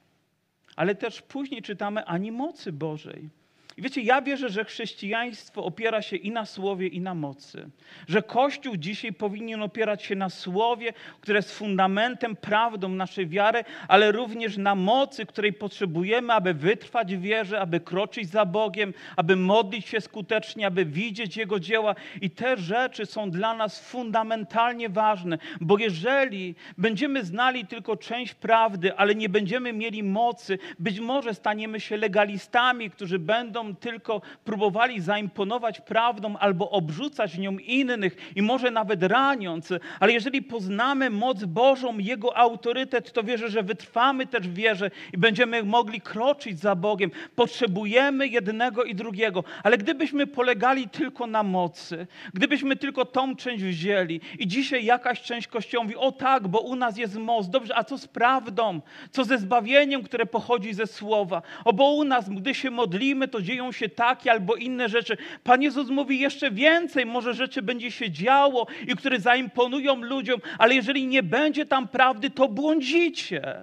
[0.75, 3.29] Ale też później czytamy ani mocy Bożej.
[3.77, 7.69] I wiecie, ja wierzę, że chrześcijaństwo opiera się i na słowie, i na mocy.
[8.07, 14.11] Że Kościół dzisiaj powinien opierać się na słowie, które jest fundamentem, prawdą naszej wiary, ale
[14.11, 19.87] również na mocy, której potrzebujemy, aby wytrwać w wierze, aby kroczyć za Bogiem, aby modlić
[19.87, 21.95] się skutecznie, aby widzieć Jego dzieła.
[22.21, 28.95] I te rzeczy są dla nas fundamentalnie ważne, bo jeżeli będziemy znali tylko część prawdy,
[28.95, 35.81] ale nie będziemy mieli mocy, być może staniemy się legalistami, którzy będą tylko próbowali zaimponować
[35.81, 42.37] prawdą albo obrzucać nią innych i może nawet raniąc, ale jeżeli poznamy moc Bożą, Jego
[42.37, 47.11] autorytet, to wierzę, że wytrwamy też w wierze i będziemy mogli kroczyć za Bogiem.
[47.35, 54.21] Potrzebujemy jednego i drugiego, ale gdybyśmy polegali tylko na mocy, gdybyśmy tylko tą część wzięli
[54.39, 57.83] i dzisiaj jakaś część Kościoła mówi, o tak, bo u nas jest moc, dobrze, a
[57.83, 58.81] co z prawdą?
[59.11, 61.41] Co ze zbawieniem, które pochodzi ze Słowa?
[61.65, 65.17] O, bo u nas, gdy się modlimy, to dzieją się takie albo inne rzeczy.
[65.43, 70.75] Pan Jezus mówi jeszcze więcej, może rzeczy będzie się działo i które zaimponują ludziom, ale
[70.75, 73.57] jeżeli nie będzie tam prawdy, to błądzicie.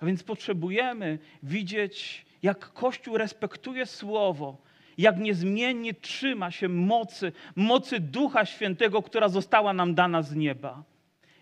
[0.00, 4.56] A więc potrzebujemy widzieć, jak Kościół respektuje Słowo,
[4.98, 10.82] jak niezmiennie trzyma się mocy, mocy Ducha Świętego, która została nam dana z nieba.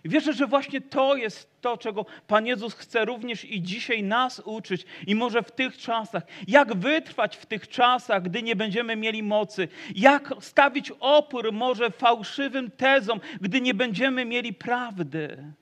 [0.04, 4.86] Wierzę, że właśnie to jest to, czego Pan Jezus chce również i dzisiaj nas uczyć,
[5.06, 6.22] i może w tych czasach.
[6.48, 9.68] Jak wytrwać w tych czasach, gdy nie będziemy mieli mocy?
[9.94, 15.52] Jak stawić opór może fałszywym tezom, gdy nie będziemy mieli prawdy?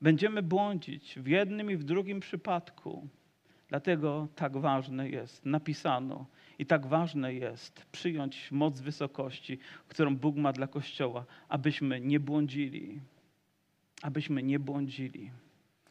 [0.00, 3.08] Będziemy błądzić w jednym i w drugim przypadku.
[3.68, 6.26] Dlatego tak ważne jest, napisano,
[6.58, 13.00] i tak ważne jest przyjąć moc wysokości, którą Bóg ma dla Kościoła, abyśmy nie błądzili
[14.02, 15.30] abyśmy nie błądzili,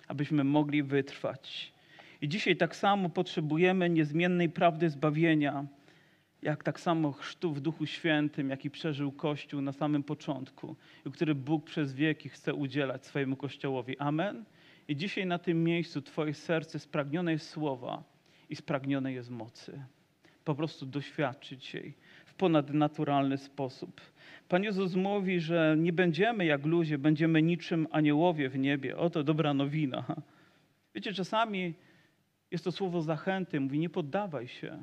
[0.08, 1.74] abyśmy mogli wytrwać.
[2.22, 5.65] I dzisiaj tak samo potrzebujemy niezmiennej prawdy zbawienia,
[6.41, 11.36] jak tak samo chrztu w Duchu Świętym, jaki przeżył Kościół na samym początku i który
[11.36, 13.98] Bóg przez wieki chce udzielać swojemu Kościołowi.
[13.98, 14.46] Amen.
[14.88, 18.04] I dzisiaj na tym miejscu Twoje serce spragnione jest słowa
[18.50, 19.82] i spragnione jest mocy.
[20.43, 21.93] Po prostu doświadczyć jej
[22.26, 24.02] w ponadnaturalny sposób.
[24.47, 28.97] Pan Jezus mówi, że nie będziemy jak ludzie, będziemy niczym aniołowie w niebie.
[28.97, 30.05] Oto dobra nowina.
[30.95, 31.73] Wiecie, czasami
[32.51, 33.60] jest to słowo zachęty.
[33.60, 34.77] Mówi, nie poddawaj się.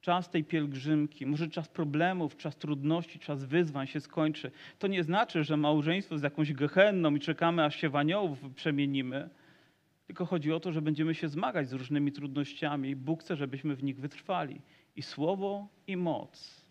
[0.00, 4.50] Czas tej pielgrzymki, może czas problemów, czas trudności, czas wyzwań się skończy.
[4.78, 9.30] To nie znaczy, że małżeństwo jest jakąś gehenną i czekamy, aż się w aniołów przemienimy.
[10.06, 13.76] Tylko chodzi o to, że będziemy się zmagać z różnymi trudnościami i Bóg chce, żebyśmy
[13.76, 14.60] w nich wytrwali.
[14.96, 16.63] I słowo, i moc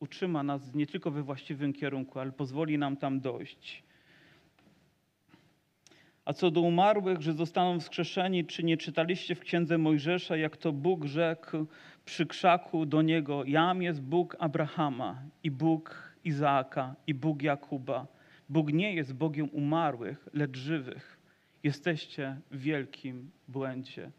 [0.00, 3.82] utrzyma nas nie tylko we właściwym kierunku, ale pozwoli nam tam dojść.
[6.24, 10.72] A co do umarłych, że zostaną wskrzeszeni, czy nie czytaliście w księdze Mojżesza, jak to
[10.72, 11.66] Bóg rzekł
[12.04, 18.06] przy krzaku do niego: Jam jest Bóg Abrahama i Bóg Izaaka i Bóg Jakuba.
[18.48, 21.18] Bóg nie jest Bogiem umarłych, lecz żywych.
[21.62, 24.10] Jesteście w wielkim błędzie.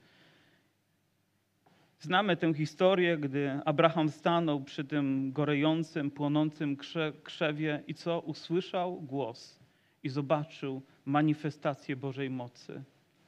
[2.02, 6.78] Znamy tę historię, gdy Abraham stanął przy tym gorejącym, płonącym
[7.24, 8.20] krzewie i co?
[8.20, 9.60] Usłyszał głos
[10.04, 12.84] i zobaczył manifestację Bożej mocy.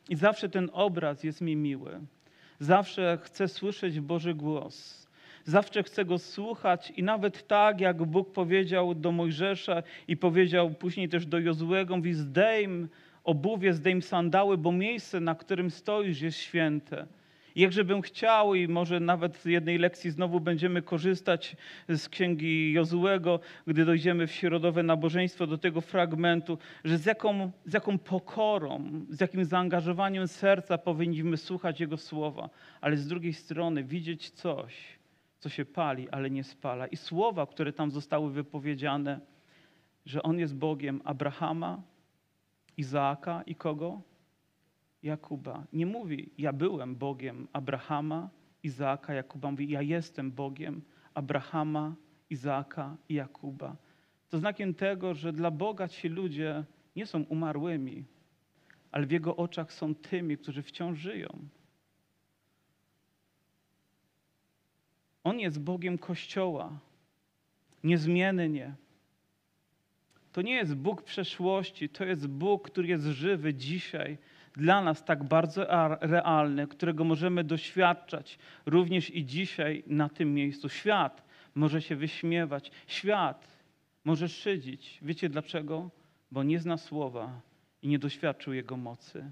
[0.09, 1.99] I zawsze ten obraz jest mi miły.
[2.59, 5.07] Zawsze chcę słyszeć Boży głos.
[5.45, 11.09] Zawsze chcę go słuchać i nawet tak, jak Bóg powiedział do Mojżesza i powiedział później
[11.09, 12.89] też do Jozłego, mówi zdejm
[13.23, 17.07] obuwie, zdejm sandały, bo miejsce, na którym stoisz jest święte.
[17.55, 21.55] Jakże bym chciał, i może nawet w jednej lekcji znowu będziemy korzystać
[21.89, 27.73] z księgi Jozułego, gdy dojdziemy w środowe nabożeństwo do tego fragmentu, że z jaką, z
[27.73, 32.49] jaką pokorą, z jakim zaangażowaniem serca powinniśmy słuchać Jego słowa,
[32.81, 34.73] ale z drugiej strony widzieć coś,
[35.39, 36.87] co się pali, ale nie spala.
[36.87, 39.19] I słowa, które tam zostały wypowiedziane,
[40.05, 41.81] że On jest Bogiem Abrahama,
[42.77, 44.01] Izaaka i kogo?
[45.03, 45.63] Jakuba.
[45.73, 48.29] Nie mówi, ja byłem Bogiem Abrahama,
[48.63, 49.51] Izaaka, Jakuba.
[49.51, 50.81] Mówi, ja jestem Bogiem
[51.13, 51.95] Abrahama,
[52.29, 53.75] Izaaka i Jakuba.
[54.29, 56.63] To znakiem tego, że dla Boga ci ludzie
[56.95, 58.05] nie są umarłymi,
[58.91, 61.29] ale w Jego oczach są tymi, którzy wciąż żyją.
[65.23, 66.79] On jest Bogiem Kościoła,
[67.83, 68.75] niezmiennie.
[70.31, 74.17] To nie jest Bóg przeszłości, to jest Bóg, który jest żywy dzisiaj,
[74.55, 75.65] dla nas tak bardzo
[76.01, 80.69] realny, którego możemy doświadczać również i dzisiaj na tym miejscu.
[80.69, 81.23] Świat
[81.55, 83.47] może się wyśmiewać, świat
[84.05, 84.99] może szydzić.
[85.01, 85.89] Wiecie dlaczego?
[86.31, 87.41] Bo nie zna słowa
[87.81, 89.31] i nie doświadczył jego mocy.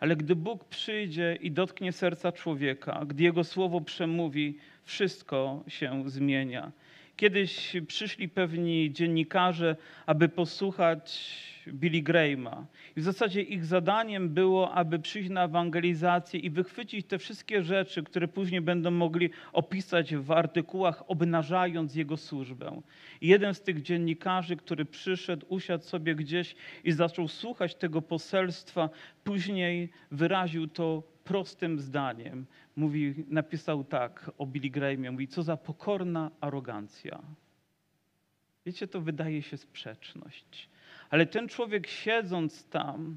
[0.00, 6.72] Ale gdy Bóg przyjdzie i dotknie serca człowieka, gdy jego słowo przemówi, wszystko się zmienia.
[7.16, 11.20] Kiedyś przyszli pewni dziennikarze, aby posłuchać
[11.68, 12.66] Billy Grahama.
[12.96, 18.02] I w zasadzie ich zadaniem było, aby przyjść na ewangelizację i wychwycić te wszystkie rzeczy,
[18.02, 22.82] które później będą mogli opisać w artykułach, obnażając jego służbę.
[23.20, 28.90] I jeden z tych dziennikarzy, który przyszedł, usiadł sobie gdzieś i zaczął słuchać tego poselstwa,
[29.24, 32.46] później wyraził to prostym zdaniem.
[32.76, 37.22] Mówi, napisał tak o Billy Grahamie, mówi, co za pokorna arogancja.
[38.66, 40.68] Wiecie, to wydaje się sprzeczność.
[41.10, 43.16] Ale ten człowiek siedząc tam,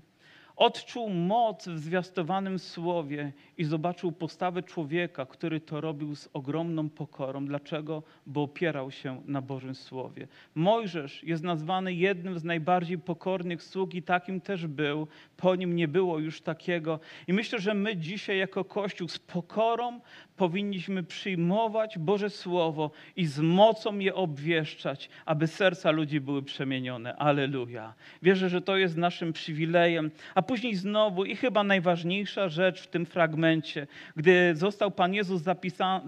[0.55, 7.45] odczuł moc w zwiastowanym słowie i zobaczył postawę człowieka, który to robił z ogromną pokorą.
[7.45, 8.03] Dlaczego?
[8.25, 10.27] Bo opierał się na Bożym Słowie.
[10.55, 15.07] Mojżesz jest nazwany jednym z najbardziej pokornych sług i takim też był.
[15.37, 16.99] Po nim nie było już takiego.
[17.27, 19.99] I myślę, że my dzisiaj jako Kościół z pokorą
[20.37, 27.15] powinniśmy przyjmować Boże Słowo i z mocą je obwieszczać, aby serca ludzi były przemienione.
[27.15, 27.93] Aleluja.
[28.21, 30.11] Wierzę, że to jest naszym przywilejem.
[30.35, 35.41] A później znowu i chyba najważniejsza rzecz w tym fragmencie, gdy został Pan Jezus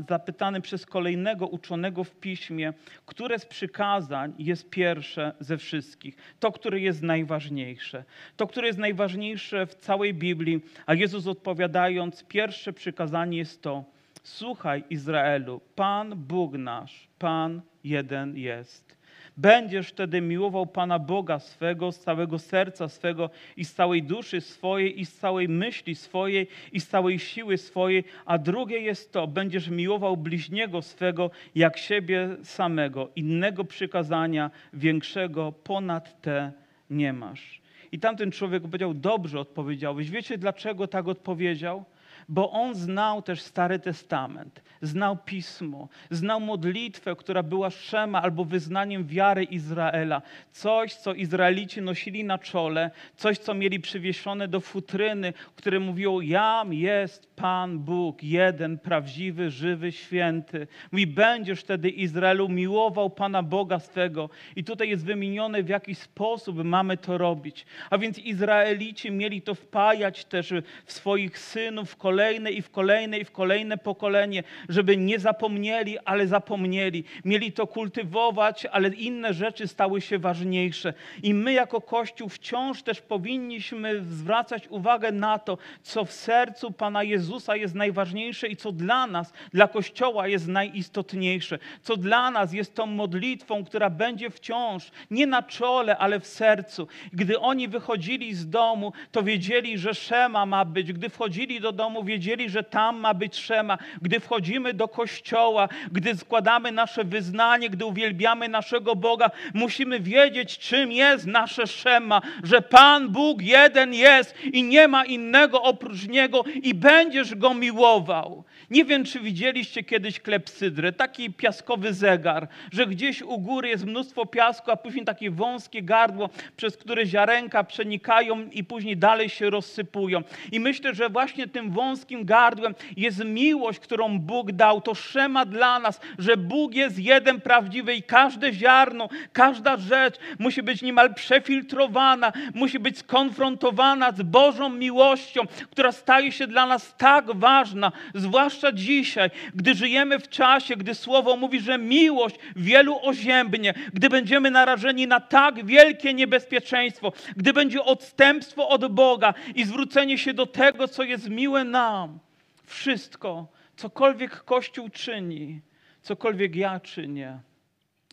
[0.07, 2.73] zapytany przez kolejnego uczonego w piśmie,
[3.05, 8.03] które z przykazań jest pierwsze ze wszystkich, to, które jest najważniejsze,
[8.37, 13.83] to, które jest najważniejsze w całej Biblii, a Jezus odpowiadając, pierwsze przykazanie jest to,
[14.27, 18.96] Słuchaj, Izraelu, Pan Bóg nasz, Pan jeden jest.
[19.37, 25.01] Będziesz wtedy miłował Pana Boga swego z całego serca swego i z całej duszy swojej
[25.01, 29.69] i z całej myśli swojej i z całej siły swojej, a drugie jest to, będziesz
[29.69, 33.09] miłował bliźniego swego jak siebie samego.
[33.15, 36.51] Innego przykazania większego ponad te
[36.89, 37.61] nie masz.
[37.91, 40.09] I tamten człowiek powiedział, dobrze odpowiedziałeś.
[40.09, 41.85] Wiecie dlaczego tak odpowiedział?
[42.29, 49.07] Bo on znał też Stary Testament, znał Pismo, znał modlitwę, która była szema albo wyznaniem
[49.07, 50.21] wiary Izraela.
[50.51, 56.73] Coś, co Izraelici nosili na czole, coś, co mieli przywieszone do futryny, które mówiło, jam
[56.73, 60.67] jest Pan Bóg, jeden, prawdziwy, żywy, święty.
[60.91, 64.29] Mówi, będziesz wtedy Izraelu miłował Pana Boga swego.
[64.55, 67.65] I tutaj jest wymienione, w jaki sposób mamy to robić.
[67.89, 70.53] A więc Izraelici mieli to wpajać też
[70.85, 75.99] w swoich synów, w kolejne i w kolejne i w kolejne pokolenie, żeby nie zapomnieli,
[75.99, 77.03] ale zapomnieli.
[77.25, 80.93] Mieli to kultywować, ale inne rzeczy stały się ważniejsze.
[81.23, 87.03] I my jako Kościół wciąż też powinniśmy zwracać uwagę na to, co w sercu Pana
[87.03, 91.59] Jezusa jest najważniejsze i co dla nas, dla Kościoła jest najistotniejsze.
[91.81, 96.87] Co dla nas jest tą modlitwą, która będzie wciąż nie na czole, ale w sercu.
[97.13, 100.93] Gdy oni wychodzili z domu, to wiedzieli, że Szema ma być.
[100.93, 103.77] Gdy wchodzili do domu, wiedzieli, że tam ma być Szema.
[104.01, 110.91] Gdy wchodzimy do kościoła, gdy składamy nasze wyznanie, gdy uwielbiamy naszego Boga, musimy wiedzieć, czym
[110.91, 116.75] jest nasze Szema, że Pan Bóg jeden jest i nie ma innego oprócz Niego i
[117.17, 118.43] będziesz Go miłował.
[118.69, 124.25] Nie wiem, czy widzieliście kiedyś klepsydrę, taki piaskowy zegar, że gdzieś u góry jest mnóstwo
[124.25, 130.21] piasku, a później takie wąskie gardło, przez które ziarenka przenikają i później dalej się rozsypują.
[130.51, 134.81] I myślę, że właśnie tym wąskim gardłem jest miłość, którą Bóg dał.
[134.81, 140.63] To szema dla nas, że Bóg jest jeden prawdziwy i każde ziarno, każda rzecz musi
[140.63, 147.06] być niemal przefiltrowana, musi być skonfrontowana z Bożą miłością, która staje się dla nas tak
[147.07, 153.73] tak ważna, zwłaszcza dzisiaj, gdy żyjemy w czasie, gdy Słowo mówi, że miłość wielu oziębnie,
[153.93, 160.33] gdy będziemy narażeni na tak wielkie niebezpieczeństwo, gdy będzie odstępstwo od Boga i zwrócenie się
[160.33, 162.19] do tego, co jest miłe nam.
[162.63, 165.61] Wszystko, cokolwiek Kościół czyni,
[166.01, 167.39] cokolwiek ja czynię.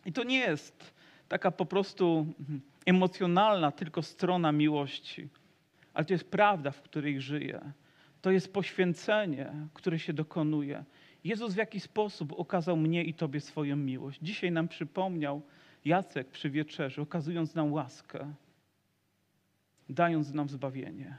[0.05, 0.93] I to nie jest
[1.27, 2.27] taka po prostu
[2.85, 5.27] emocjonalna tylko strona miłości,
[5.93, 7.61] ale to jest prawda, w której żyję.
[8.25, 10.83] To jest poświęcenie, które się dokonuje.
[11.23, 14.19] Jezus w jaki sposób okazał mnie i Tobie swoją miłość.
[14.21, 15.41] Dzisiaj nam przypomniał
[15.85, 18.33] Jacek przy wieczerzy, okazując nam łaskę,
[19.89, 21.17] dając nam zbawienie.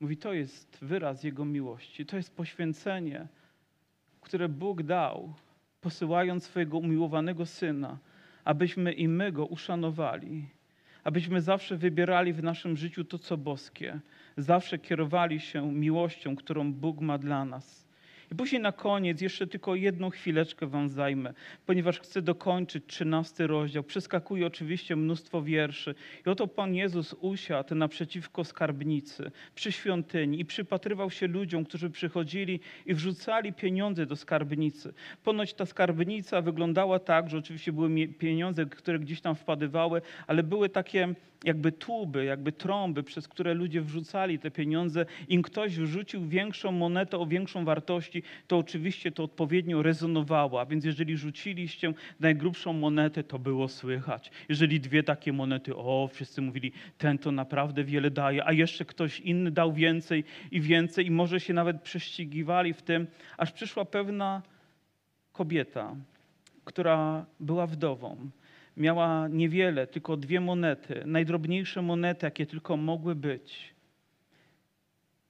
[0.00, 3.26] Mówi, to jest wyraz Jego miłości, to jest poświęcenie,
[4.20, 5.34] które Bóg dał,
[5.80, 7.98] posyłając swojego umiłowanego Syna,
[8.44, 10.48] abyśmy i my Go uszanowali,
[11.04, 14.00] abyśmy zawsze wybierali w naszym życiu to, co boskie,
[14.36, 17.81] zawsze kierowali się miłością, którą Bóg ma dla nas.
[18.32, 21.34] I później na koniec jeszcze tylko jedną chwileczkę wam zajmę,
[21.66, 23.82] ponieważ chcę dokończyć trzynasty rozdział.
[23.82, 25.94] Przeskakuje oczywiście mnóstwo wierszy.
[26.26, 32.60] I oto Pan Jezus usiadł naprzeciwko skarbnicy przy świątyni i przypatrywał się ludziom, którzy przychodzili
[32.86, 34.94] i wrzucali pieniądze do skarbnicy.
[35.24, 40.68] Ponoć ta skarbnica wyglądała tak, że oczywiście były pieniądze, które gdzieś tam wpadywały, ale były
[40.68, 41.14] takie
[41.44, 45.06] jakby tuby, jakby trąby, przez które ludzie wrzucali te pieniądze.
[45.28, 50.60] Im ktoś wrzucił większą monetę o większą wartości, to oczywiście to odpowiednio rezonowało.
[50.60, 54.30] A więc jeżeli rzuciliście najgrubszą monetę, to było słychać.
[54.48, 59.20] Jeżeli dwie takie monety, o, wszyscy mówili, ten to naprawdę wiele daje, a jeszcze ktoś
[59.20, 63.06] inny dał więcej i więcej i może się nawet prześcigiwali w tym,
[63.36, 64.42] aż przyszła pewna
[65.32, 65.96] kobieta,
[66.64, 68.30] która była wdową
[68.76, 73.74] miała niewiele, tylko dwie monety, najdrobniejsze monety, jakie tylko mogły być.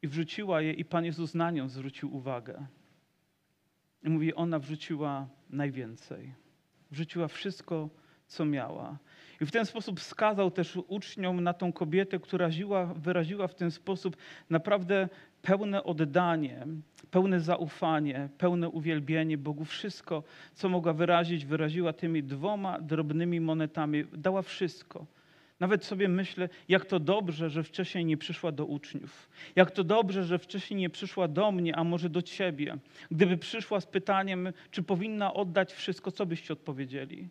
[0.03, 2.67] I wrzuciła je, i Pan Jezus na nią zwrócił uwagę.
[4.05, 6.35] I mówi, ona wrzuciła najwięcej.
[6.91, 7.89] Wrzuciła wszystko,
[8.27, 8.99] co miała.
[9.41, 13.71] I w ten sposób wskazał też uczniom na tą kobietę, która żyła, wyraziła w ten
[13.71, 14.17] sposób
[14.51, 15.09] naprawdę
[15.43, 16.67] pełne oddanie,
[17.11, 19.65] pełne zaufanie, pełne uwielbienie Bogu.
[19.65, 20.23] Wszystko,
[20.55, 24.05] co mogła wyrazić, wyraziła tymi dwoma drobnymi monetami.
[24.13, 25.07] Dała wszystko.
[25.63, 29.29] Nawet sobie myślę, jak to dobrze, że wcześniej nie przyszła do uczniów.
[29.57, 32.79] Jak to dobrze, że wcześniej nie przyszła do mnie, a może do ciebie.
[33.11, 37.29] Gdyby przyszła z pytaniem, czy powinna oddać wszystko, co byście odpowiedzieli?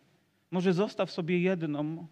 [0.50, 2.06] Może zostaw sobie jedną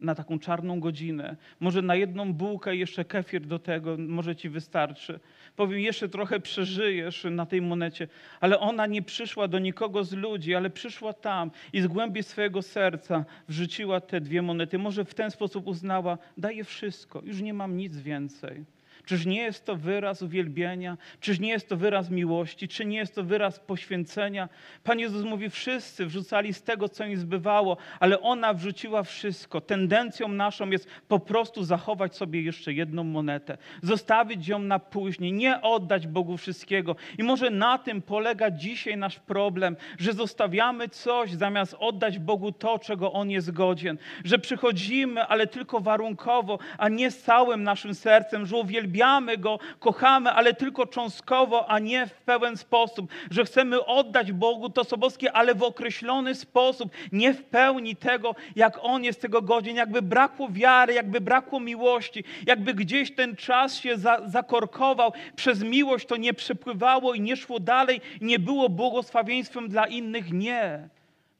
[0.00, 1.36] na taką czarną godzinę.
[1.60, 5.20] Może na jedną bułkę jeszcze kefir do tego, może ci wystarczy.
[5.56, 8.08] Powiem, jeszcze trochę przeżyjesz na tej monecie.
[8.40, 12.62] Ale ona nie przyszła do nikogo z ludzi, ale przyszła tam i z głębi swojego
[12.62, 14.78] serca wrzuciła te dwie monety.
[14.78, 18.77] Może w ten sposób uznała, daję wszystko, już nie mam nic więcej.
[19.08, 20.96] Czyż nie jest to wyraz uwielbienia?
[21.20, 22.68] Czyż nie jest to wyraz miłości?
[22.68, 24.48] Czy nie jest to wyraz poświęcenia?
[24.84, 29.60] Pan Jezus mówi, wszyscy wrzucali z tego, co im zbywało, ale ona wrzuciła wszystko.
[29.60, 35.60] Tendencją naszą jest po prostu zachować sobie jeszcze jedną monetę, zostawić ją na później, nie
[35.62, 36.96] oddać Bogu wszystkiego.
[37.18, 42.78] I może na tym polega dzisiaj nasz problem, że zostawiamy coś zamiast oddać Bogu to,
[42.78, 43.98] czego On jest godzien.
[44.24, 50.30] Że przychodzimy, ale tylko warunkowo, a nie całym naszym sercem, że uwielbiamy uwielbiamy Go, kochamy,
[50.30, 54.96] ale tylko cząstkowo, a nie w pełen sposób, że chcemy oddać Bogu to, co
[55.32, 60.48] ale w określony sposób, nie w pełni tego, jak On jest tego godzien, jakby brakło
[60.48, 66.34] wiary, jakby brakło miłości, jakby gdzieś ten czas się za, zakorkował, przez miłość to nie
[66.34, 70.32] przepływało i nie szło dalej, nie było błogosławieństwem dla innych.
[70.32, 70.88] Nie.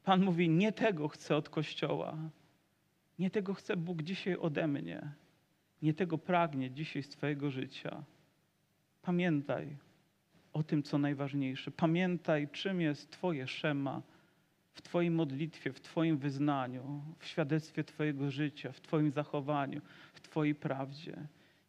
[0.05, 2.17] Pan mówi, nie tego chcę od Kościoła.
[3.19, 5.28] Nie tego chce Bóg dzisiaj ode mnie.
[5.83, 8.05] Nie tego pragnie dzisiaj z Twojego życia.
[9.03, 9.77] Pamiętaj
[10.53, 11.71] o tym, co najważniejsze.
[11.71, 14.03] Pamiętaj, czym jest Twoje szema
[14.75, 19.81] w Twojej modlitwie, w Twoim wyznaniu, w świadectwie Twojego życia, w Twoim zachowaniu,
[20.15, 21.17] w Twojej prawdzie.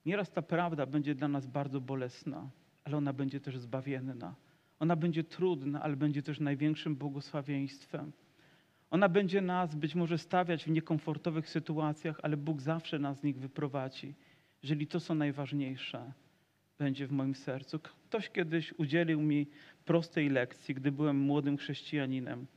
[0.06, 2.50] Nieraz ta prawda będzie dla nas bardzo bolesna,
[2.84, 4.36] ale ona będzie też zbawienna.
[4.80, 8.12] Ona będzie trudna, ale będzie też największym błogosławieństwem.
[8.92, 13.40] Ona będzie nas być może stawiać w niekomfortowych sytuacjach, ale Bóg zawsze nas z nich
[13.40, 14.16] wyprowadzi,
[14.64, 16.14] jeżeli to, co najważniejsze,
[16.78, 17.80] będzie w moim sercu.
[17.80, 19.48] Ktoś kiedyś udzielił mi
[19.86, 22.48] prostej lekcji, gdy byłem młodym chrześcijaninem.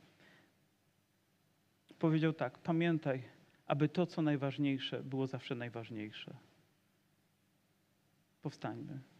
[1.99, 3.23] Powiedział tak: Pamiętaj,
[3.67, 6.33] aby to, co najważniejsze, było zawsze najważniejsze.
[8.41, 9.12] Powstańmy.